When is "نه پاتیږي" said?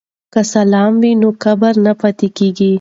1.85-2.69